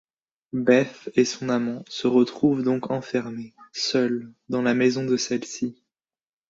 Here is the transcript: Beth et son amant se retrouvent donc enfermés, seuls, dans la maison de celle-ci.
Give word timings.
Beth 0.53 1.11
et 1.15 1.25
son 1.25 1.47
amant 1.49 1.85
se 1.87 2.07
retrouvent 2.07 2.63
donc 2.63 2.89
enfermés, 2.89 3.53
seuls, 3.71 4.33
dans 4.49 4.63
la 4.63 4.73
maison 4.73 5.05
de 5.05 5.15
celle-ci. 5.15 5.75